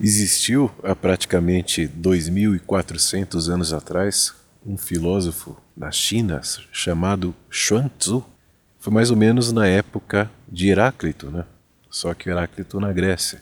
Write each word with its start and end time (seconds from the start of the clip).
Existiu 0.00 0.70
há 0.84 0.94
praticamente 0.94 1.88
2.400 1.88 3.52
anos 3.52 3.72
atrás 3.72 4.32
um 4.64 4.76
filósofo 4.76 5.60
na 5.76 5.90
China 5.90 6.40
chamado 6.70 7.34
Xuan 7.50 7.90
Tzu. 7.98 8.24
Foi 8.78 8.92
mais 8.92 9.10
ou 9.10 9.16
menos 9.16 9.50
na 9.50 9.66
época 9.66 10.30
de 10.48 10.68
Heráclito, 10.68 11.32
né? 11.32 11.44
Só 11.90 12.14
que 12.14 12.30
Heráclito 12.30 12.78
na 12.78 12.92
Grécia. 12.92 13.40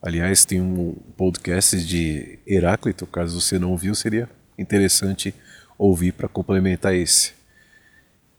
Aliás, 0.00 0.46
tem 0.46 0.62
um 0.62 0.96
podcast 1.14 1.84
de 1.84 2.38
Heráclito, 2.46 3.06
caso 3.06 3.38
você 3.38 3.58
não 3.58 3.70
ouviu, 3.70 3.94
seria 3.94 4.30
interessante 4.58 5.34
ouvir 5.76 6.12
para 6.12 6.26
complementar 6.26 6.94
esse. 6.94 7.34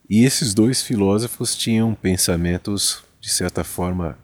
E 0.09 0.25
esses 0.25 0.55
dois 0.55 0.81
filósofos 0.81 1.55
tinham 1.55 1.93
pensamentos, 1.93 3.03
de 3.21 3.29
certa 3.29 3.63
forma, 3.63 4.17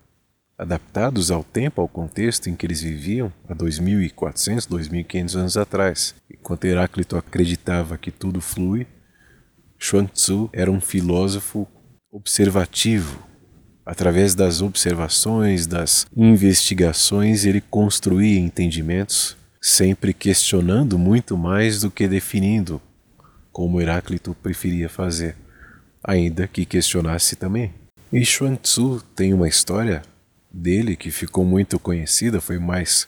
adaptados 0.60 1.32
ao 1.32 1.41
tempo, 1.41 1.80
ao 1.80 1.88
contexto 1.88 2.50
em 2.50 2.55
que 2.55 2.66
eles 2.66 2.82
viviam, 2.82 3.32
há 3.48 3.55
2.400, 3.55 4.68
2.500 4.68 5.35
anos 5.35 5.55
atrás. 5.55 6.13
Enquanto 6.30 6.66
Heráclito 6.66 7.16
acreditava 7.16 7.98
que 7.98 8.12
tudo 8.12 8.41
flui, 8.41 8.85
Xuan 9.80 10.05
Tzu 10.05 10.49
era 10.52 10.70
um 10.70 10.82
filósofo 10.82 11.66
observativo. 12.12 13.26
Através 13.85 14.35
das 14.35 14.62
observações, 14.62 15.66
das 15.66 16.05
investigações, 16.16 17.46
ele 17.46 17.62
construía 17.62 18.38
entendimentos, 18.38 19.38
sempre 19.62 20.13
questionando 20.13 20.99
muito 20.99 21.38
mais 21.38 21.80
do 21.80 21.90
que 21.90 22.05
definindo, 22.05 22.82
como 23.49 23.80
Heráclito 23.80 24.35
preferia 24.44 24.90
fazer, 24.90 25.38
ainda 26.04 26.48
que 26.48 26.66
questionasse 26.66 27.38
também. 27.38 27.73
E 28.12 28.26
Xuan 28.26 28.55
Tzu 28.55 29.02
tem 29.16 29.34
uma 29.34 29.48
história 29.48 30.02
dele, 30.52 30.95
que 30.95 31.12
ficou 31.12 31.45
muito 31.45 31.80
conhecida, 31.80 32.41
foi 32.41 32.59
mais 32.59 33.07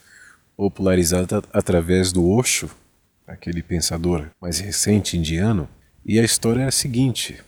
popularizada 0.55 1.41
através 1.51 2.11
do 2.11 2.29
Osho, 2.29 2.69
aquele 3.25 3.63
pensador 3.63 4.29
mais 4.39 4.59
recente 4.59 5.17
indiano. 5.17 5.67
E 6.05 6.19
a 6.19 6.23
história 6.23 6.61
é 6.61 6.67
a 6.67 6.71
seguinte: 6.71 7.39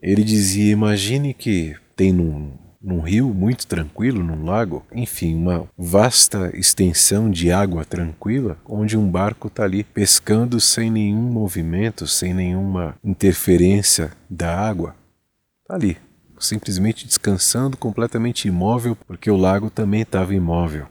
ele 0.00 0.24
dizia: 0.24 0.72
imagine 0.72 1.34
que 1.34 1.76
tem 1.94 2.12
num, 2.12 2.52
num 2.80 3.00
rio 3.00 3.34
muito 3.34 3.66
tranquilo, 3.66 4.22
num 4.22 4.44
lago, 4.44 4.84
enfim, 4.92 5.34
uma 5.34 5.68
vasta 5.76 6.50
extensão 6.56 7.30
de 7.30 7.50
água 7.50 7.84
tranquila, 7.84 8.56
onde 8.64 8.96
um 8.96 9.10
barco 9.10 9.48
está 9.48 9.64
ali 9.64 9.82
pescando 9.82 10.60
sem 10.60 10.90
nenhum 10.90 11.22
movimento, 11.22 12.06
sem 12.06 12.32
nenhuma 12.32 12.96
interferência 13.04 14.12
da 14.30 14.56
água. 14.56 14.94
Está 15.62 15.74
ali, 15.74 15.96
simplesmente 16.40 17.06
descansando, 17.06 17.76
completamente 17.76 18.48
imóvel, 18.48 18.96
porque 19.06 19.30
o 19.30 19.36
lago 19.36 19.70
também 19.70 20.02
estava 20.02 20.34
imóvel. 20.34 20.86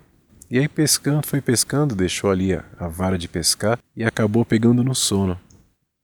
E 0.49 0.57
aí 0.57 0.67
pescando, 0.67 1.27
foi 1.27 1.41
pescando, 1.41 1.95
deixou 1.95 2.31
ali 2.31 2.53
a, 2.53 2.63
a, 2.79 2.87
vara 2.87 3.17
de 3.17 3.27
pescar 3.27 3.79
e 3.95 4.03
acabou 4.03 4.45
pegando 4.45 4.83
no 4.83 4.95
sono. 4.95 5.37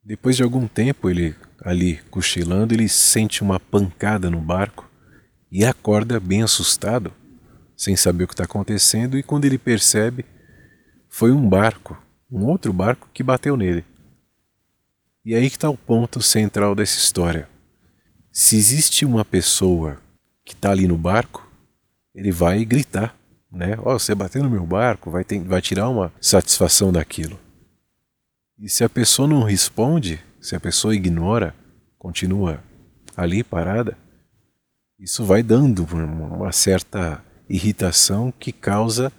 Depois 0.03 0.35
de 0.35 0.43
algum 0.43 0.67
tempo, 0.67 1.09
ele 1.09 1.33
ali 1.63 2.01
cochilando, 2.11 2.73
ele 2.73 2.89
sente 2.89 3.41
uma 3.41 3.59
pancada 3.59 4.29
no 4.29 4.41
barco 4.41 4.89
e 5.49 5.63
acorda 5.63 6.19
bem 6.19 6.43
assustado, 6.43 7.13
sem 7.77 7.95
saber 7.95 8.25
o 8.25 8.27
que 8.27 8.33
está 8.33 8.43
acontecendo, 8.43 9.17
e 9.17 9.23
quando 9.23 9.45
ele 9.45 9.57
percebe, 9.57 10.25
foi 11.07 11.31
um 11.31 11.47
barco, 11.47 11.97
um 12.29 12.45
outro 12.45 12.73
barco 12.73 13.07
que 13.13 13.23
bateu 13.23 13.55
nele. 13.55 13.85
E 15.23 15.33
aí 15.35 15.49
que 15.49 15.55
está 15.55 15.69
o 15.69 15.77
ponto 15.77 16.21
central 16.21 16.75
dessa 16.75 16.97
história. 16.97 17.47
Se 18.35 18.57
existe 18.57 19.05
uma 19.05 19.23
pessoa 19.23 20.01
que 20.43 20.53
está 20.53 20.71
ali 20.71 20.87
no 20.87 20.97
barco, 20.97 21.47
ele 22.15 22.31
vai 22.31 22.65
gritar, 22.65 23.15
né? 23.51 23.77
Ó, 23.77 23.93
oh, 23.93 23.99
você 23.99 24.15
bateu 24.15 24.41
no 24.41 24.49
meu 24.49 24.65
barco, 24.65 25.11
vai, 25.11 25.23
ter, 25.23 25.39
vai 25.43 25.61
tirar 25.61 25.87
uma 25.87 26.11
satisfação 26.19 26.91
daquilo. 26.91 27.39
E 28.57 28.67
se 28.67 28.83
a 28.83 28.89
pessoa 28.89 29.27
não 29.27 29.43
responde, 29.43 30.19
se 30.41 30.55
a 30.55 30.59
pessoa 30.59 30.95
ignora, 30.95 31.53
continua 31.99 32.59
ali 33.15 33.43
parada, 33.43 33.95
isso 34.97 35.23
vai 35.23 35.43
dando 35.43 35.85
uma 35.93 36.51
certa 36.51 37.23
irritação 37.47 38.33
que 38.39 38.51
causa 38.51 39.13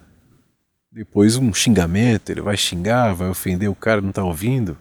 depois 0.91 1.37
um 1.37 1.53
xingamento. 1.53 2.31
Ele 2.31 2.41
vai 2.41 2.57
xingar, 2.57 3.13
vai 3.13 3.29
ofender 3.29 3.69
o 3.69 3.75
cara, 3.75 4.01
não 4.01 4.09
está 4.09 4.25
ouvindo 4.25 4.77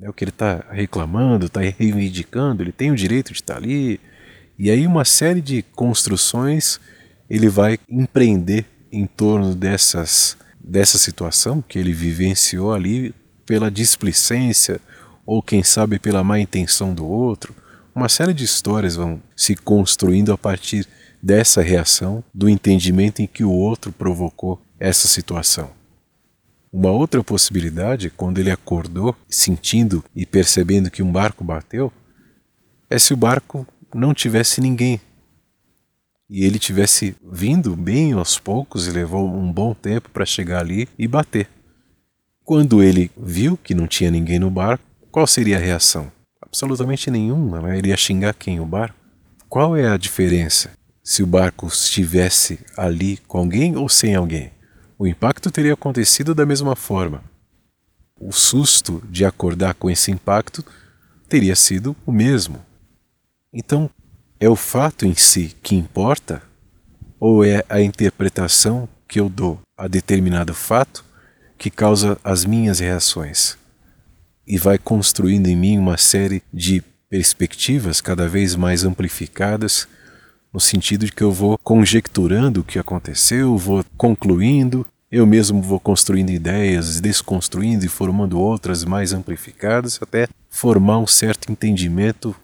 é 0.00 0.08
o 0.08 0.12
que 0.12 0.24
ele 0.24 0.30
está 0.30 0.64
reclamando, 0.70 1.46
está 1.46 1.60
reivindicando, 1.60 2.62
ele 2.62 2.72
tem 2.72 2.90
o 2.90 2.96
direito 2.96 3.32
de 3.32 3.40
estar 3.40 3.54
tá 3.54 3.60
ali. 3.60 4.00
E 4.58 4.70
aí 4.70 4.86
uma 4.86 5.04
série 5.04 5.40
de 5.40 5.62
construções 5.62 6.80
ele 7.28 7.48
vai 7.48 7.78
empreender 7.88 8.66
em 8.90 9.06
torno 9.06 9.54
dessas, 9.54 10.36
dessa 10.58 10.98
situação 10.98 11.62
que 11.62 11.78
ele 11.78 11.92
vivenciou 11.92 12.72
ali 12.72 13.14
pela 13.46 13.70
displicência 13.70 14.80
ou 15.26 15.42
quem 15.42 15.62
sabe 15.62 15.98
pela 15.98 16.24
má 16.24 16.38
intenção 16.38 16.92
do 16.92 17.06
outro. 17.06 17.54
Uma 17.94 18.08
série 18.08 18.34
de 18.34 18.44
histórias 18.44 18.96
vão 18.96 19.22
se 19.36 19.54
construindo 19.54 20.32
a 20.32 20.38
partir 20.38 20.86
dessa 21.22 21.62
reação, 21.62 22.22
do 22.34 22.48
entendimento 22.48 23.22
em 23.22 23.26
que 23.26 23.44
o 23.44 23.50
outro 23.50 23.90
provocou 23.92 24.60
essa 24.78 25.08
situação. 25.08 25.70
Uma 26.76 26.90
outra 26.90 27.22
possibilidade, 27.22 28.10
quando 28.10 28.40
ele 28.40 28.50
acordou, 28.50 29.14
sentindo 29.28 30.04
e 30.12 30.26
percebendo 30.26 30.90
que 30.90 31.04
um 31.04 31.12
barco 31.12 31.44
bateu, 31.44 31.92
é 32.90 32.98
se 32.98 33.14
o 33.14 33.16
barco 33.16 33.64
não 33.94 34.12
tivesse 34.12 34.60
ninguém 34.60 35.00
e 36.28 36.44
ele 36.44 36.58
tivesse 36.58 37.14
vindo 37.30 37.76
bem 37.76 38.12
aos 38.12 38.40
poucos 38.40 38.88
e 38.88 38.90
levou 38.90 39.24
um 39.24 39.52
bom 39.52 39.72
tempo 39.72 40.10
para 40.10 40.26
chegar 40.26 40.58
ali 40.58 40.88
e 40.98 41.06
bater. 41.06 41.48
Quando 42.42 42.82
ele 42.82 43.08
viu 43.16 43.56
que 43.56 43.72
não 43.72 43.86
tinha 43.86 44.10
ninguém 44.10 44.40
no 44.40 44.50
barco, 44.50 44.84
qual 45.12 45.28
seria 45.28 45.58
a 45.58 45.60
reação? 45.60 46.10
Absolutamente 46.42 47.08
nenhuma, 47.08 47.62
né? 47.62 47.78
ele 47.78 47.90
ia 47.90 47.96
xingar 47.96 48.34
quem? 48.34 48.58
O 48.58 48.66
barco? 48.66 48.98
Qual 49.48 49.76
é 49.76 49.86
a 49.86 49.96
diferença 49.96 50.72
se 51.04 51.22
o 51.22 51.26
barco 51.26 51.68
estivesse 51.68 52.58
ali 52.76 53.18
com 53.28 53.38
alguém 53.38 53.76
ou 53.76 53.88
sem 53.88 54.16
alguém? 54.16 54.53
O 55.04 55.06
impacto 55.06 55.50
teria 55.50 55.74
acontecido 55.74 56.34
da 56.34 56.46
mesma 56.46 56.74
forma. 56.74 57.22
O 58.18 58.32
susto 58.32 59.02
de 59.10 59.22
acordar 59.26 59.74
com 59.74 59.90
esse 59.90 60.10
impacto 60.10 60.64
teria 61.28 61.54
sido 61.54 61.94
o 62.06 62.12
mesmo. 62.12 62.64
Então, 63.52 63.90
é 64.40 64.48
o 64.48 64.56
fato 64.56 65.04
em 65.04 65.14
si 65.14 65.54
que 65.62 65.74
importa 65.74 66.42
ou 67.20 67.44
é 67.44 67.62
a 67.68 67.82
interpretação 67.82 68.88
que 69.06 69.20
eu 69.20 69.28
dou 69.28 69.60
a 69.76 69.86
determinado 69.86 70.54
fato 70.54 71.04
que 71.58 71.70
causa 71.70 72.18
as 72.24 72.46
minhas 72.46 72.78
reações? 72.78 73.58
E 74.46 74.56
vai 74.56 74.78
construindo 74.78 75.48
em 75.48 75.56
mim 75.56 75.76
uma 75.76 75.98
série 75.98 76.42
de 76.50 76.82
perspectivas 77.10 78.00
cada 78.00 78.26
vez 78.26 78.56
mais 78.56 78.84
amplificadas 78.84 79.86
no 80.50 80.60
sentido 80.60 81.04
de 81.04 81.12
que 81.12 81.22
eu 81.22 81.30
vou 81.30 81.58
conjecturando 81.58 82.60
o 82.60 82.64
que 82.64 82.78
aconteceu, 82.78 83.58
vou 83.58 83.84
concluindo, 83.98 84.86
eu 85.14 85.24
mesmo 85.24 85.62
vou 85.62 85.78
construindo 85.78 86.30
ideias, 86.30 87.00
desconstruindo 87.00 87.84
e 87.84 87.88
formando 87.88 88.36
outras 88.36 88.84
mais 88.84 89.12
amplificadas 89.12 90.00
até 90.02 90.26
formar 90.50 90.98
um 90.98 91.06
certo 91.06 91.52
entendimento 91.52 92.34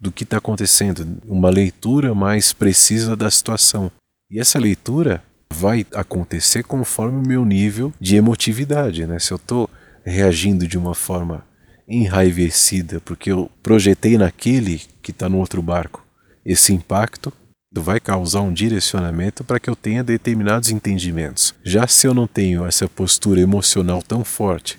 do 0.00 0.10
que 0.10 0.24
está 0.24 0.38
acontecendo, 0.38 1.06
uma 1.24 1.48
leitura 1.48 2.12
mais 2.12 2.52
precisa 2.52 3.14
da 3.14 3.30
situação. 3.30 3.92
E 4.28 4.40
essa 4.40 4.58
leitura 4.58 5.22
vai 5.54 5.86
acontecer 5.94 6.64
conforme 6.64 7.18
o 7.18 7.28
meu 7.28 7.44
nível 7.44 7.92
de 8.00 8.16
emotividade, 8.16 9.06
né? 9.06 9.20
Se 9.20 9.30
eu 9.30 9.36
estou 9.36 9.70
reagindo 10.04 10.66
de 10.66 10.76
uma 10.76 10.96
forma 10.96 11.44
enraivecida 11.86 13.00
porque 13.00 13.30
eu 13.30 13.48
projetei 13.62 14.18
naquele 14.18 14.82
que 15.00 15.12
está 15.12 15.28
no 15.28 15.38
outro 15.38 15.62
barco 15.62 16.04
esse 16.44 16.72
impacto, 16.72 17.32
vai 17.78 18.00
causar 18.00 18.40
um 18.40 18.52
direcionamento 18.52 19.44
para 19.44 19.60
que 19.60 19.70
eu 19.70 19.76
tenha 19.76 20.02
determinados 20.02 20.70
entendimentos. 20.70 21.54
Já 21.62 21.86
se 21.86 22.06
eu 22.06 22.12
não 22.12 22.26
tenho 22.26 22.66
essa 22.66 22.88
postura 22.88 23.40
emocional 23.40 24.02
tão 24.02 24.24
forte, 24.24 24.78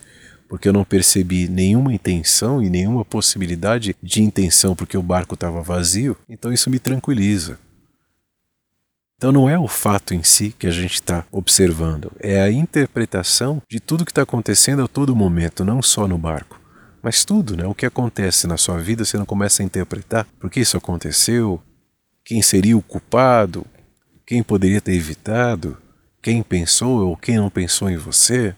porque 0.50 0.68
eu 0.68 0.74
não 0.74 0.84
percebi 0.84 1.48
nenhuma 1.48 1.94
intenção 1.94 2.62
e 2.62 2.70
nenhuma 2.70 3.06
possibilidade 3.06 3.96
de 4.04 4.22
intenção 4.22 4.76
porque 4.76 4.98
o 4.98 5.04
barco 5.04 5.36
estava 5.36 5.62
vazio, 5.62 6.18
então 6.28 6.52
isso 6.52 6.70
me 6.70 6.80
tranquiliza. 6.80 7.58
Então 9.16 9.32
não 9.32 9.50
é 9.50 9.58
o 9.58 9.68
fato 9.68 10.14
em 10.14 10.24
si 10.24 10.54
que 10.58 10.68
a 10.68 10.72
gente 10.72 10.96
está 10.96 11.26
observando, 11.32 12.12
é 12.20 12.42
a 12.42 12.52
interpretação 12.52 13.62
de 13.70 13.80
tudo 13.80 14.04
que 14.04 14.12
está 14.12 14.24
acontecendo 14.24 14.84
a 14.84 14.88
todo 14.88 15.16
momento, 15.16 15.64
não 15.64 15.82
só 15.82 16.08
no 16.08 16.18
barco. 16.18 16.60
Mas 17.02 17.24
tudo, 17.24 17.56
né? 17.56 17.66
O 17.66 17.74
que 17.74 17.86
acontece 17.86 18.46
na 18.46 18.58
sua 18.58 18.78
vida, 18.80 19.06
você 19.06 19.18
não 19.18 19.26
começa 19.26 19.64
a 19.64 19.66
interpretar 19.66 20.28
por 20.40 20.50
que 20.50 20.60
isso 20.60 20.76
aconteceu, 20.76 21.62
quem 22.24 22.42
seria 22.42 22.78
o 22.78 22.82
culpado, 22.82 23.66
quem 24.26 24.44
poderia 24.44 24.80
ter 24.80 24.94
evitado, 24.94 25.78
quem 26.22 26.44
pensou 26.44 27.08
ou 27.08 27.18
quem 27.18 27.38
não 27.38 27.50
pensou 27.50 27.90
em 27.90 27.98
você. 27.98 28.56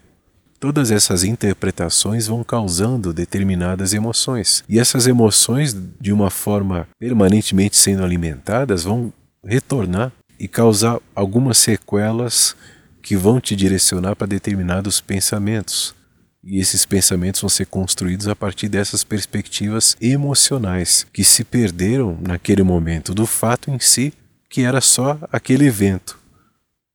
Todas 0.60 0.92
essas 0.92 1.24
interpretações 1.24 2.28
vão 2.28 2.44
causando 2.44 3.14
determinadas 3.14 3.94
emoções. 3.94 4.64
E 4.70 4.80
essas 4.80 5.08
emoções, 5.08 5.76
de 6.00 6.14
uma 6.14 6.30
forma 6.30 6.88
permanentemente 7.00 7.76
sendo 7.76 8.04
alimentadas, 8.04 8.84
vão 8.84 9.12
retornar 9.44 10.12
e 10.40 10.48
causar 10.48 11.00
algumas 11.16 11.58
sequelas 11.58 12.56
que 13.02 13.18
vão 13.18 13.42
te 13.42 13.56
direcionar 13.56 14.16
para 14.16 14.28
determinados 14.28 15.02
pensamentos. 15.02 15.94
E 16.44 16.60
esses 16.60 16.86
pensamentos 16.86 17.40
vão 17.40 17.50
ser 17.50 17.66
construídos 17.68 18.28
a 18.28 18.36
partir 18.36 18.68
dessas 18.68 19.04
perspectivas 19.04 19.96
emocionais 20.02 21.08
que 21.14 21.24
se 21.24 21.44
perderam 21.46 22.18
naquele 22.22 22.64
momento 22.64 23.14
do 23.14 23.26
fato 23.26 23.72
em 23.72 23.80
si, 23.80 24.14
que 24.50 24.62
era 24.62 24.82
só 24.82 25.18
aquele 25.32 25.66
evento. 25.66 26.20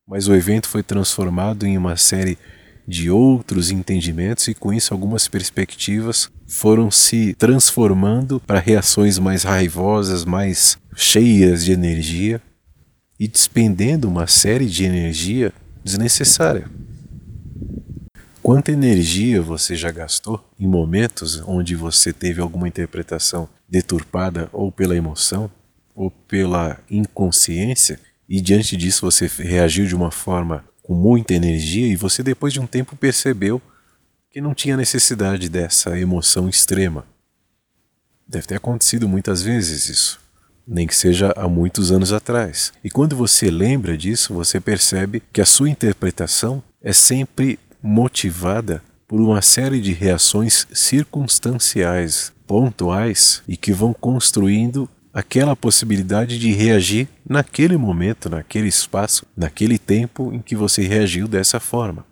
Mas 0.07 0.29
o 0.29 0.35
evento 0.35 0.69
foi 0.69 0.83
transformado 0.83 1.67
em 1.67 1.79
uma 1.79 1.97
série 1.97 2.37
de 2.87 3.11
outros 3.11 3.71
entendimentos 3.71 4.49
e 4.49 4.55
com 4.55 4.73
isso 4.73 4.95
algumas 4.95 5.29
perspectivas 5.29 6.31
foram 6.47 6.91
se 6.91 7.35
transformando 7.35 8.41
para 8.41 8.59
reações 8.59 9.19
mais 9.19 9.43
raivosas, 9.43 10.25
mais 10.25 10.79
cheias 10.95 11.65
de 11.65 11.73
energia 11.73 12.41
e 13.21 13.29
despendendo 13.29 14.09
uma 14.09 14.27
série 14.27 14.67
de 14.67 14.85
energia 14.85 15.53
desnecessária. 15.85 16.67
Quanta 18.49 18.73
energia 18.73 19.43
você 19.43 19.77
já 19.77 19.91
gastou 19.91 20.43
em 20.59 20.67
momentos 20.67 21.43
onde 21.47 21.77
você 21.77 22.15
teve 22.15 22.41
alguma 22.41 22.67
interpretação 22.67 23.47
deturpada 23.69 24.49
ou 24.55 24.73
pela 24.73 24.97
emoção 24.97 25.51
ou 25.95 26.11
pela 26.11 26.81
inconsciência 26.91 28.01
e 28.27 28.41
diante 28.41 28.75
disso 28.75 29.05
você 29.05 29.27
reagiu 29.27 29.87
de 29.87 29.95
uma 29.95 30.11
forma 30.11 30.65
com 30.83 30.95
muita 30.95 31.35
energia 31.35 31.89
e 31.89 31.95
você 31.95 32.23
depois 32.23 32.55
de 32.55 32.59
um 32.59 32.67
tempo 32.67 32.97
percebeu 32.97 33.61
que 34.31 34.41
não 34.41 34.55
tinha 34.55 34.79
necessidade 34.79 35.51
dessa 35.51 36.01
emoção 36.01 36.49
extrema. 36.49 37.05
Deve 38.27 38.47
ter 38.47 38.55
acontecido 38.55 39.07
muitas 39.07 39.43
vezes 39.43 39.91
isso, 39.91 40.21
nem 40.67 40.87
que 40.87 40.97
seja 40.97 41.35
há 41.37 41.47
muitos 41.47 41.93
anos 41.93 42.15
atrás. 42.15 42.73
E 42.83 42.89
quando 42.89 43.15
você 43.15 43.51
lembra 43.51 43.95
disso, 43.95 44.33
você 44.33 44.59
percebe 44.59 45.23
que 45.35 45.43
a 45.43 45.45
sua 45.45 45.69
interpretação 45.69 46.63
é 46.81 46.95
sempre 46.95 47.59
motivada 47.83 48.83
por 49.07 49.21
uma 49.21 49.41
série 49.41 49.81
de 49.81 49.93
reações 49.93 50.67
circunstanciais, 50.73 52.33
pontuais 52.47 53.43
e 53.49 53.57
que 53.57 53.73
vão 53.73 53.93
construindo 53.93 54.89
aquela 55.13 55.57
possibilidade 55.57 56.39
de 56.39 56.53
reagir 56.53 57.09
naquele 57.29 57.77
momento, 57.77 58.29
naquele 58.29 58.69
espaço, 58.69 59.27
naquele 59.37 59.79
tempo 59.79 60.33
em 60.33 60.41
que 60.41 60.55
você 60.55 60.83
reagiu 60.83 61.27
dessa 61.27 61.59
forma. 61.59 62.05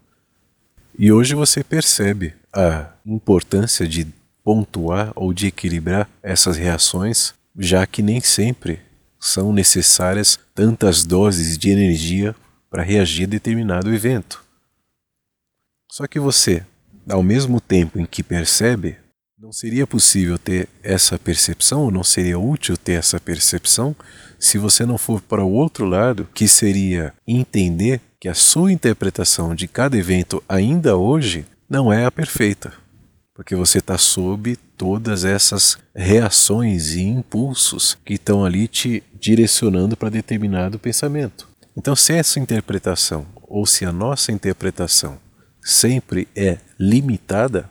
E 0.98 1.12
hoje 1.12 1.34
você 1.34 1.62
percebe 1.62 2.34
a 2.52 2.86
importância 3.04 3.86
de 3.86 4.06
pontuar 4.42 5.12
ou 5.14 5.32
de 5.34 5.48
equilibrar 5.48 6.08
essas 6.22 6.56
reações, 6.56 7.34
já 7.58 7.86
que 7.86 8.00
nem 8.00 8.20
sempre 8.20 8.80
são 9.20 9.52
necessárias 9.52 10.38
tantas 10.54 11.04
doses 11.04 11.58
de 11.58 11.70
energia 11.70 12.34
para 12.70 12.82
reagir 12.82 13.24
a 13.24 13.28
determinado 13.28 13.92
evento. 13.92 14.45
Só 15.96 16.06
que 16.06 16.20
você, 16.20 16.62
ao 17.08 17.22
mesmo 17.22 17.58
tempo 17.58 17.98
em 17.98 18.04
que 18.04 18.22
percebe 18.22 18.98
não 19.40 19.50
seria 19.50 19.86
possível 19.86 20.38
ter 20.38 20.68
essa 20.82 21.18
percepção, 21.18 21.84
ou 21.84 21.90
não 21.90 22.04
seria 22.04 22.38
útil 22.38 22.76
ter 22.76 22.98
essa 22.98 23.18
percepção, 23.18 23.96
se 24.38 24.58
você 24.58 24.84
não 24.84 24.98
for 24.98 25.22
para 25.22 25.42
o 25.42 25.50
outro 25.50 25.86
lado, 25.86 26.28
que 26.34 26.46
seria 26.46 27.14
entender 27.26 28.02
que 28.20 28.28
a 28.28 28.34
sua 28.34 28.70
interpretação 28.70 29.54
de 29.54 29.66
cada 29.66 29.96
evento, 29.96 30.44
ainda 30.46 30.98
hoje, 30.98 31.46
não 31.66 31.90
é 31.90 32.04
a 32.04 32.10
perfeita. 32.10 32.74
Porque 33.34 33.56
você 33.56 33.78
está 33.78 33.96
sob 33.96 34.54
todas 34.76 35.24
essas 35.24 35.78
reações 35.94 36.92
e 36.92 37.04
impulsos 37.04 37.96
que 38.04 38.14
estão 38.14 38.44
ali 38.44 38.68
te 38.68 39.02
direcionando 39.18 39.96
para 39.96 40.10
determinado 40.10 40.78
pensamento. 40.78 41.48
Então, 41.74 41.96
se 41.96 42.12
essa 42.12 42.38
interpretação, 42.38 43.26
ou 43.48 43.64
se 43.64 43.86
a 43.86 43.92
nossa 43.92 44.30
interpretação, 44.30 45.24
sempre 45.66 46.28
é 46.36 46.58
limitada, 46.78 47.68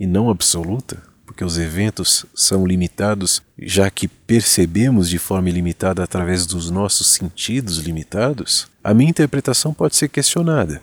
e 0.00 0.06
não 0.06 0.30
absoluta, 0.30 1.02
porque 1.26 1.44
os 1.44 1.58
eventos 1.58 2.24
são 2.34 2.66
limitados, 2.66 3.42
já 3.58 3.90
que 3.90 4.08
percebemos 4.08 5.10
de 5.10 5.18
forma 5.18 5.50
ilimitada 5.50 6.02
através 6.02 6.46
dos 6.46 6.70
nossos 6.70 7.08
sentidos 7.08 7.76
limitados, 7.76 8.68
a 8.82 8.94
minha 8.94 9.10
interpretação 9.10 9.74
pode 9.74 9.96
ser 9.96 10.08
questionada. 10.08 10.82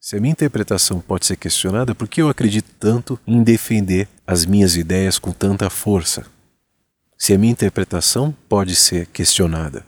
Se 0.00 0.16
a 0.16 0.20
minha 0.20 0.30
interpretação 0.30 1.00
pode 1.00 1.26
ser 1.26 1.36
questionada, 1.36 1.92
por 1.92 2.06
que 2.06 2.22
eu 2.22 2.28
acredito 2.28 2.70
tanto 2.78 3.18
em 3.26 3.42
defender 3.42 4.08
as 4.24 4.46
minhas 4.46 4.76
ideias 4.76 5.18
com 5.18 5.32
tanta 5.32 5.68
força? 5.68 6.24
Se 7.18 7.34
a 7.34 7.38
minha 7.38 7.52
interpretação 7.52 8.32
pode 8.48 8.76
ser 8.76 9.06
questionada, 9.08 9.84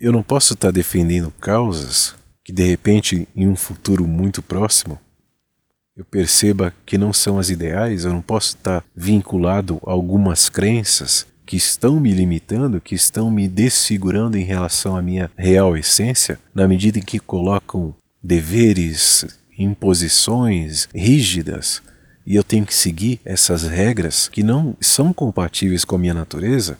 eu 0.00 0.10
não 0.10 0.22
posso 0.22 0.54
estar 0.54 0.72
defendendo 0.72 1.32
causas 1.40 2.18
que 2.50 2.52
de 2.52 2.64
repente, 2.64 3.28
em 3.36 3.46
um 3.46 3.54
futuro 3.54 4.08
muito 4.08 4.42
próximo, 4.42 4.98
eu 5.96 6.04
perceba 6.04 6.74
que 6.84 6.98
não 6.98 7.12
são 7.12 7.38
as 7.38 7.48
ideais, 7.48 8.04
eu 8.04 8.12
não 8.12 8.20
posso 8.20 8.56
estar 8.56 8.84
vinculado 8.94 9.80
a 9.86 9.92
algumas 9.92 10.48
crenças 10.48 11.24
que 11.46 11.56
estão 11.56 12.00
me 12.00 12.12
limitando, 12.12 12.80
que 12.80 12.96
estão 12.96 13.30
me 13.30 13.46
desfigurando 13.46 14.36
em 14.36 14.42
relação 14.42 14.96
à 14.96 15.02
minha 15.02 15.30
real 15.36 15.76
essência, 15.76 16.40
na 16.52 16.66
medida 16.66 16.98
em 16.98 17.02
que 17.02 17.20
colocam 17.20 17.94
deveres, 18.20 19.24
imposições 19.56 20.88
rígidas 20.92 21.80
e 22.26 22.34
eu 22.34 22.42
tenho 22.42 22.66
que 22.66 22.74
seguir 22.74 23.20
essas 23.24 23.62
regras 23.62 24.26
que 24.26 24.42
não 24.42 24.76
são 24.80 25.12
compatíveis 25.12 25.84
com 25.84 25.94
a 25.94 25.98
minha 26.00 26.14
natureza. 26.14 26.78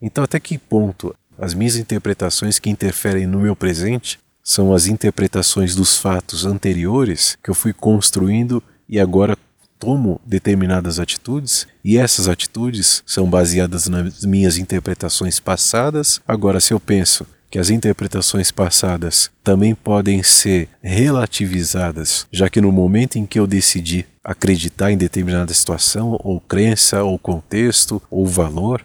Então, 0.00 0.24
até 0.24 0.40
que 0.40 0.56
ponto 0.56 1.14
as 1.36 1.52
minhas 1.52 1.76
interpretações 1.76 2.58
que 2.58 2.70
interferem 2.70 3.26
no 3.26 3.40
meu 3.40 3.54
presente 3.54 4.18
são 4.42 4.72
as 4.72 4.86
interpretações 4.86 5.74
dos 5.74 5.96
fatos 5.96 6.44
anteriores 6.44 7.36
que 7.42 7.50
eu 7.50 7.54
fui 7.54 7.72
construindo 7.72 8.62
e 8.88 8.98
agora 8.98 9.36
tomo 9.78 10.20
determinadas 10.26 11.00
atitudes 11.00 11.66
e 11.82 11.96
essas 11.96 12.28
atitudes 12.28 13.02
são 13.06 13.28
baseadas 13.28 13.88
nas 13.88 14.24
minhas 14.24 14.58
interpretações 14.58 15.40
passadas. 15.40 16.20
Agora, 16.28 16.60
se 16.60 16.72
eu 16.72 16.78
penso 16.78 17.26
que 17.50 17.58
as 17.58 17.70
interpretações 17.70 18.52
passadas 18.52 19.30
também 19.42 19.74
podem 19.74 20.22
ser 20.22 20.68
relativizadas, 20.80 22.26
já 22.30 22.48
que 22.48 22.60
no 22.60 22.70
momento 22.70 23.16
em 23.16 23.26
que 23.26 23.40
eu 23.40 23.46
decidi 23.46 24.06
acreditar 24.22 24.92
em 24.92 24.96
determinada 24.96 25.52
situação, 25.52 26.16
ou 26.22 26.40
crença, 26.40 27.02
ou 27.02 27.18
contexto, 27.18 28.00
ou 28.08 28.26
valor, 28.26 28.84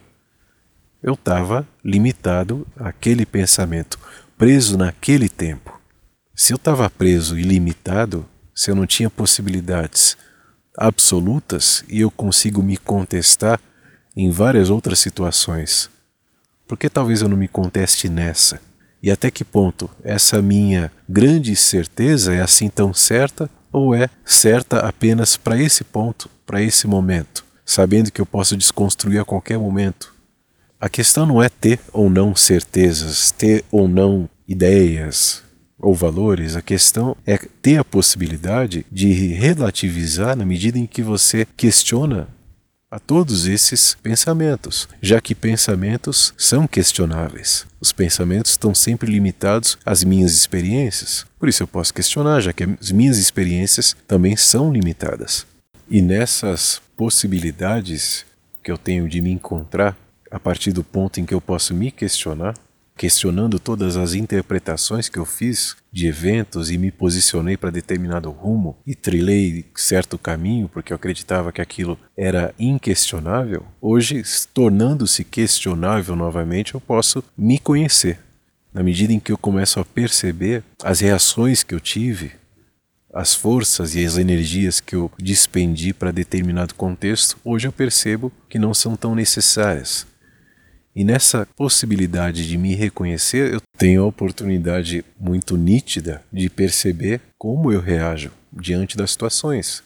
eu 1.03 1.13
estava 1.13 1.67
limitado 1.83 2.65
àquele 2.75 3.25
pensamento 3.25 3.99
preso 4.37 4.77
naquele 4.77 5.29
tempo. 5.29 5.79
Se 6.35 6.51
eu 6.51 6.57
estava 6.57 6.89
preso 6.89 7.39
e 7.39 7.43
limitado, 7.43 8.25
se 8.53 8.69
eu 8.69 8.75
não 8.75 8.85
tinha 8.85 9.09
possibilidades 9.09 10.17
absolutas 10.77 11.85
e 11.87 12.01
eu 12.01 12.11
consigo 12.11 12.61
me 12.61 12.75
contestar 12.75 13.59
em 14.15 14.29
várias 14.29 14.69
outras 14.69 14.99
situações, 14.99 15.89
por 16.67 16.77
que 16.77 16.89
talvez 16.89 17.21
eu 17.21 17.29
não 17.29 17.37
me 17.37 17.47
conteste 17.47 18.09
nessa? 18.09 18.59
E 19.01 19.09
até 19.09 19.31
que 19.31 19.45
ponto 19.45 19.89
essa 20.03 20.41
minha 20.41 20.91
grande 21.07 21.55
certeza 21.55 22.33
é 22.33 22.41
assim 22.41 22.69
tão 22.69 22.93
certa 22.93 23.49
ou 23.71 23.95
é 23.95 24.09
certa 24.25 24.79
apenas 24.79 25.37
para 25.37 25.61
esse 25.61 25.83
ponto, 25.83 26.29
para 26.45 26.61
esse 26.61 26.87
momento, 26.87 27.45
sabendo 27.65 28.11
que 28.11 28.19
eu 28.19 28.25
posso 28.25 28.57
desconstruir 28.57 29.19
a 29.19 29.25
qualquer 29.25 29.57
momento? 29.57 30.14
A 30.79 30.89
questão 30.89 31.25
não 31.25 31.41
é 31.41 31.47
ter 31.47 31.79
ou 31.93 32.09
não 32.09 32.35
certezas, 32.35 33.31
ter 33.31 33.63
ou 33.71 33.87
não 33.87 34.29
ideias 34.47 35.41
ou 35.79 35.93
valores, 35.93 36.55
a 36.55 36.61
questão 36.61 37.15
é 37.25 37.37
ter 37.61 37.77
a 37.77 37.83
possibilidade 37.83 38.85
de 38.91 39.11
relativizar 39.33 40.35
na 40.35 40.45
medida 40.45 40.77
em 40.77 40.85
que 40.85 41.01
você 41.01 41.47
questiona 41.57 42.27
a 42.89 42.99
todos 42.99 43.47
esses 43.47 43.95
pensamentos, 44.01 44.87
já 45.01 45.19
que 45.19 45.33
pensamentos 45.33 46.33
são 46.37 46.67
questionáveis. 46.67 47.65
Os 47.79 47.91
pensamentos 47.91 48.51
estão 48.51 48.73
sempre 48.73 49.11
limitados 49.11 49.77
às 49.85 50.03
minhas 50.03 50.33
experiências. 50.33 51.25
Por 51.39 51.49
isso 51.49 51.63
eu 51.63 51.67
posso 51.67 51.93
questionar, 51.93 52.41
já 52.41 52.53
que 52.53 52.63
as 52.63 52.91
minhas 52.91 53.17
experiências 53.17 53.95
também 54.07 54.35
são 54.37 54.71
limitadas. 54.71 55.45
E 55.89 56.01
nessas 56.01 56.81
possibilidades 56.95 58.25
que 58.63 58.71
eu 58.71 58.77
tenho 58.77 59.07
de 59.07 59.21
me 59.21 59.31
encontrar 59.31 59.95
a 60.35 60.39
partir 60.39 60.73
do 60.73 60.83
ponto 60.83 61.17
em 61.17 61.25
que 61.25 61.33
eu 61.33 61.39
posso 61.39 61.73
me 61.73 61.89
questionar, 61.89 62.55
questionando 62.97 63.57
todas 63.57 63.95
as 63.95 64.13
interpretações 64.13 65.07
que 65.07 65.17
eu 65.17 65.23
fiz 65.23 65.77
de 65.93 66.07
eventos 66.07 66.69
e 66.69 66.77
me 66.77 66.91
posicionei 66.91 67.55
para 67.55 67.69
determinado 67.69 68.29
rumo 68.31 68.75
e 68.85 68.93
trilhei 68.93 69.63
certo 69.73 70.17
caminho 70.17 70.67
porque 70.67 70.91
eu 70.91 70.95
acreditava 70.95 71.53
que 71.53 71.61
aquilo 71.61 71.97
era 72.17 72.53
inquestionável, 72.59 73.65
hoje, 73.79 74.23
tornando-se 74.53 75.23
questionável 75.23 76.17
novamente, 76.17 76.73
eu 76.73 76.81
posso 76.81 77.23
me 77.37 77.57
conhecer. 77.57 78.19
Na 78.73 78.83
medida 78.83 79.13
em 79.13 79.21
que 79.21 79.31
eu 79.31 79.37
começo 79.37 79.79
a 79.79 79.85
perceber 79.85 80.65
as 80.83 80.99
reações 80.99 81.63
que 81.63 81.73
eu 81.73 81.79
tive, 81.79 82.33
as 83.13 83.33
forças 83.33 83.95
e 83.95 84.03
as 84.03 84.17
energias 84.17 84.81
que 84.81 84.97
eu 84.97 85.09
dispendi 85.17 85.93
para 85.93 86.11
determinado 86.11 86.75
contexto, 86.75 87.37
hoje 87.41 87.69
eu 87.69 87.71
percebo 87.71 88.33
que 88.49 88.59
não 88.59 88.73
são 88.73 88.97
tão 88.97 89.15
necessárias 89.15 90.05
E 90.95 91.03
nessa 91.03 91.45
possibilidade 91.57 92.47
de 92.47 92.57
me 92.57 92.73
reconhecer, 92.73 93.53
eu 93.53 93.61
tenho 93.77 94.03
a 94.03 94.07
oportunidade 94.07 95.03
muito 95.19 95.57
nítida 95.57 96.23
de 96.31 96.49
perceber 96.49 97.19
como 97.37 97.69
eu 97.69 97.81
reajo 97.81 98.31
diante 98.53 98.95
das 98.95 99.11
situações. 99.11 99.83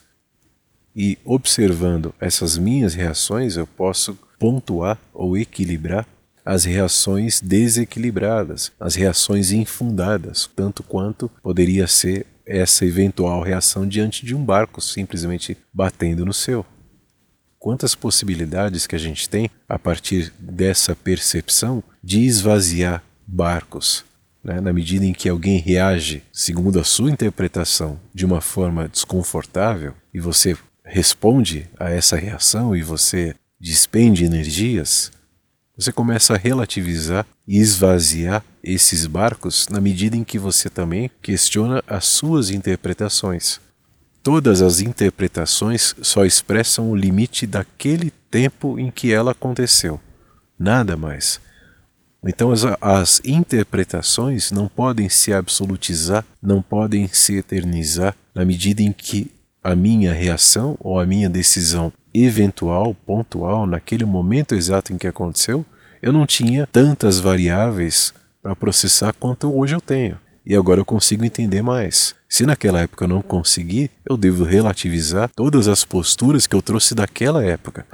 E 0.96 1.18
observando 1.25 2.13
essas 2.20 2.60
minhas 2.60 2.94
reações, 2.94 3.58
eu 3.58 3.66
posso 3.66 4.20
pontuar 4.38 5.00
ou 5.12 5.36
equilibrar 5.36 6.08
as 6.46 6.63
reações 6.63 7.42
desequilibradas, 7.42 8.72
as 8.80 8.94
reações 8.94 9.51
infundadas, 9.51 10.48
tanto 10.56 10.84
quanto 10.84 11.30
poderia 11.42 11.88
ser 11.88 12.28
essa 12.46 12.86
eventual 12.86 13.42
reação 13.42 13.88
diante 13.88 14.25
de 14.25 14.36
um 14.36 14.44
barco 14.44 14.80
simplesmente 14.80 15.58
batendo 15.74 16.25
no 16.25 16.34
seu 16.34 16.66
quantas 17.60 17.94
possibilidades 17.94 18.88
que 18.88 18.96
a 18.96 19.00
gente 19.00 19.30
tem 19.30 19.50
a 19.68 19.78
partir 19.78 20.34
dessa 20.39 20.96
percepção 20.96 21.84
de 22.01 22.22
esvaziar 22.22 23.04
barcos. 23.28 24.06
Né? 24.44 24.62
Na 24.62 24.72
medida 24.72 25.06
em 25.06 25.13
que 25.13 25.28
alguém 25.28 25.60
reage 25.60 26.24
segundo 26.32 26.80
a 26.80 26.84
sua 26.84 27.12
interpretação 27.12 28.00
de 28.13 28.25
uma 28.25 28.39
forma 28.39 28.88
desconfortável 28.88 29.94
e 30.13 30.20
você 30.20 30.58
responde 30.84 31.70
a 31.78 31.89
essa 31.89 32.16
reação 32.16 32.75
e 32.75 32.82
você 32.82 33.36
despende 33.60 34.24
energias, 34.24 35.12
você 35.78 35.92
começa 35.92 36.34
a 36.34 36.38
relativizar 36.38 37.25
e 37.48 37.58
esvaziar 37.58 38.44
esses 38.63 39.06
barcos 39.06 39.68
na 39.70 39.80
medida 39.80 40.16
em 40.16 40.24
que 40.24 40.39
você 40.39 40.70
também 40.70 41.12
questiona 41.22 41.84
as 41.88 42.06
suas 42.06 42.50
interpretações. 42.50 43.60
Todas 44.31 44.62
as 44.62 44.79
interpretações 44.79 45.95
só 46.03 46.24
expressam 46.24 46.91
o 46.91 46.95
limite 46.95 47.48
daquele 47.48 48.12
tempo 48.29 48.77
em 48.77 48.91
que 48.91 49.12
ela 49.12 49.31
aconteceu, 49.31 50.00
nada 50.57 50.95
mais. 50.95 51.41
Então 52.24 52.51
as, 52.51 52.63
as, 52.79 53.19
interpretações 53.25 54.51
não 54.51 54.67
podem 54.67 55.09
se 55.09 55.33
absolutizar, 55.33 56.24
não 56.39 56.62
podem 56.62 57.07
se 57.07 57.38
eternizar 57.38 58.15
na 58.36 58.45
medida 58.45 58.83
em 58.83 58.91
que 58.91 59.31
a 59.63 59.75
minha 59.75 60.13
reação 60.13 60.77
ou 60.79 61.00
a 61.00 61.07
minha 61.07 61.27
decisão 61.27 61.91
eventual, 62.13 62.93
pontual, 62.93 63.65
naquele 63.65 64.05
momento 64.05 64.53
exato 64.53 64.93
em 64.93 64.98
que 65.00 65.07
aconteceu, 65.07 65.65
eu 66.03 66.13
não 66.13 66.27
tinha 66.27 66.67
tantas 66.71 67.19
variáveis 67.19 68.13
para 68.43 68.55
processar 68.55 69.12
quanto 69.12 69.51
hoje 69.51 69.74
eu 69.74 69.81
tenho. 69.81 70.19
E 70.50 70.56
agora 70.56 70.82
eu 70.82 70.86
consigo 70.86 71.24
entender 71.24 71.62
mais. 71.62 72.15
Se 72.27 72.44
naquela 72.44 72.82
época 72.82 73.03
eu 73.03 73.08
não 73.08 73.22
consegui, 73.22 73.91
eu 74.03 74.18
devo 74.18 74.44
relativizar 74.44 75.29
todas 75.36 75.68
as 75.68 75.86
posturas 75.86 76.48
que 76.48 76.56
eu 76.56 76.62
trouxe 76.63 76.96
daquela 76.96 77.46
época, 77.46 77.86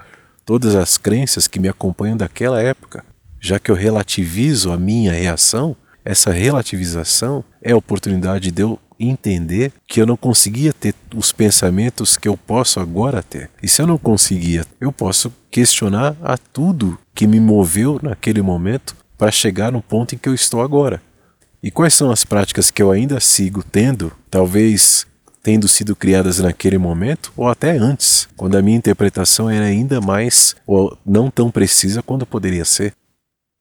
todas 0.46 0.74
as 0.74 0.98
crenças 0.98 1.50
que 1.50 1.60
me 1.60 1.68
acompanham 1.68 2.16
daquela 2.16 2.62
época. 2.62 3.04
Já 3.42 3.60
que 3.60 3.70
eu 3.70 3.76
relativizo 3.76 4.72
a 4.72 4.78
minha 4.78 5.12
reação, 5.12 5.76
essa 6.06 6.32
relativização 6.32 7.44
é 7.62 7.74
a 7.74 7.78
oportunidade 7.78 8.52
de 8.52 8.62
eu 8.62 8.80
entender 8.98 9.74
que 9.86 10.02
eu 10.02 10.06
não 10.06 10.16
conseguia 10.16 10.72
ter 10.72 10.96
os 11.14 11.34
pensamentos 11.34 12.16
que 12.16 12.30
eu 12.30 12.38
posso 12.38 12.80
agora 12.80 13.22
ter. 13.22 13.50
E 13.62 13.68
se 13.68 13.82
eu 13.82 13.88
não 13.88 13.98
conseguia, 13.98 14.66
eu 14.80 14.94
posso 14.94 15.30
questionar 15.52 16.16
a 16.24 16.38
tudo 16.38 16.98
que 17.14 17.28
me 17.28 17.42
moveu 17.42 18.00
naquele 18.02 18.42
momento 18.42 18.96
para 19.18 19.30
chegar 19.30 19.74
no 19.74 19.82
ponto 19.82 20.16
em 20.16 20.18
que 20.18 20.30
eu 20.30 20.34
estou 20.34 20.62
agora. 20.62 21.02
E 21.66 21.72
quais 21.72 21.96
são 21.96 22.12
as 22.12 22.24
práticas 22.24 22.70
que 22.70 22.80
eu 22.80 22.92
ainda 22.92 23.20
sigo 23.20 23.64
tendo, 23.64 24.12
talvez 24.30 25.08
tendo 25.42 25.68
sido 25.68 25.96
criadas 25.96 26.38
naquele 26.38 26.78
momento 26.78 27.34
ou 27.36 27.50
até 27.50 27.76
antes, 27.76 28.28
quando 28.38 28.56
a 28.56 28.62
minha 28.62 28.78
interpretação 28.78 29.50
era 29.50 29.66
ainda 29.66 30.00
mais 30.00 30.56
ou 30.68 30.96
não 31.04 31.32
tão 31.32 31.50
precisa 31.50 32.04
quanto 32.04 32.24
poderia 32.24 32.64
ser? 32.64 32.94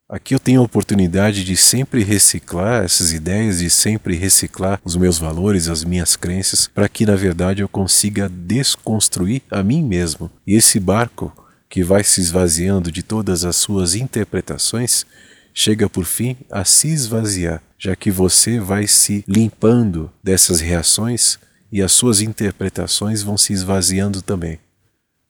Aqui 0.06 0.34
eu 0.34 0.38
tenho 0.38 0.60
a 0.60 0.64
oportunidade 0.64 1.42
de 1.44 1.56
sempre 1.56 2.04
reciclar 2.04 2.84
essas 2.84 3.10
ideias, 3.10 3.60
de 3.60 3.70
sempre 3.70 4.16
reciclar 4.16 4.78
os 4.84 4.96
meus 4.96 5.16
valores, 5.16 5.66
as 5.66 5.82
minhas 5.82 6.14
crenças, 6.14 6.68
para 6.68 6.90
que 6.90 7.06
na 7.06 7.16
verdade 7.16 7.62
eu 7.62 7.68
consiga 7.70 8.28
desconstruir 8.28 9.40
a 9.50 9.62
mim 9.62 9.82
mesmo. 9.82 10.30
E 10.46 10.54
esse 10.54 10.78
barco 10.78 11.32
que 11.70 11.82
vai 11.82 12.04
se 12.04 12.20
esvaziando 12.20 12.92
de 12.92 13.02
todas 13.02 13.46
as 13.46 13.56
suas 13.56 13.94
interpretações 13.94 15.06
chega 15.54 15.88
por 15.88 16.04
fim 16.04 16.36
a 16.50 16.64
se 16.64 16.88
esvaziar, 16.88 17.62
já 17.78 17.94
que 17.94 18.10
você 18.10 18.58
vai 18.58 18.88
se 18.88 19.24
limpando 19.28 20.10
dessas 20.22 20.60
reações 20.60 21.38
e 21.70 21.80
as 21.80 21.92
suas 21.92 22.20
interpretações 22.20 23.22
vão 23.22 23.38
se 23.38 23.52
esvaziando 23.52 24.20
também. 24.20 24.58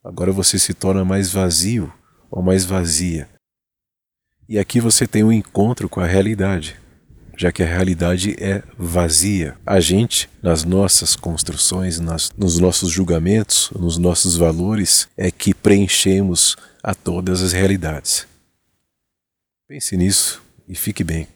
Agora 0.03 0.31
você 0.31 0.57
se 0.57 0.73
torna 0.73 1.05
mais 1.05 1.31
vazio 1.31 1.93
ou 2.29 2.41
mais 2.41 2.65
vazia. 2.65 3.29
E 4.49 4.59
aqui 4.59 4.79
você 4.79 5.07
tem 5.07 5.23
um 5.23 5.31
encontro 5.31 5.87
com 5.87 5.99
a 5.99 6.05
realidade, 6.05 6.75
já 7.35 7.51
que 7.51 7.63
a 7.63 7.65
realidade 7.65 8.35
é 8.39 8.63
vazia. 8.77 9.55
A 9.65 9.79
gente, 9.79 10.29
nas 10.41 10.63
nossas 10.63 11.15
construções, 11.15 11.99
nas, 11.99 12.31
nos 12.37 12.59
nossos 12.59 12.91
julgamentos, 12.91 13.71
nos 13.75 13.97
nossos 13.97 14.37
valores, 14.37 15.07
é 15.17 15.31
que 15.31 15.53
preenchemos 15.53 16.55
a 16.83 16.93
todas 16.93 17.41
as 17.41 17.51
realidades. 17.51 18.27
Pense 19.67 19.97
nisso 19.97 20.43
e 20.67 20.75
fique 20.75 21.03
bem. 21.03 21.27